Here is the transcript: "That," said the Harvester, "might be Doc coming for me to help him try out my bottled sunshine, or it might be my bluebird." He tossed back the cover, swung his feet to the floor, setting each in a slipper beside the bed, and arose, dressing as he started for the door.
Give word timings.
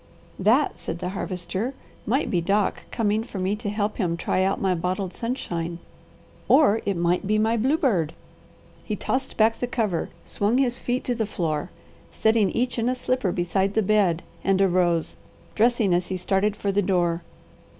"That," 0.39 0.79
said 0.79 0.97
the 0.97 1.09
Harvester, 1.09 1.75
"might 2.07 2.31
be 2.31 2.41
Doc 2.41 2.85
coming 2.89 3.23
for 3.23 3.37
me 3.37 3.55
to 3.57 3.69
help 3.69 3.97
him 3.97 4.17
try 4.17 4.41
out 4.41 4.59
my 4.59 4.73
bottled 4.73 5.13
sunshine, 5.13 5.77
or 6.47 6.81
it 6.87 6.97
might 6.97 7.27
be 7.27 7.37
my 7.37 7.55
bluebird." 7.55 8.13
He 8.83 8.95
tossed 8.95 9.37
back 9.37 9.59
the 9.59 9.67
cover, 9.67 10.09
swung 10.25 10.57
his 10.57 10.79
feet 10.79 11.03
to 11.03 11.13
the 11.13 11.27
floor, 11.27 11.69
setting 12.11 12.49
each 12.49 12.79
in 12.79 12.89
a 12.89 12.95
slipper 12.95 13.31
beside 13.31 13.75
the 13.75 13.83
bed, 13.83 14.23
and 14.43 14.59
arose, 14.59 15.17
dressing 15.53 15.93
as 15.93 16.07
he 16.07 16.17
started 16.17 16.55
for 16.55 16.71
the 16.71 16.81
door. 16.81 17.21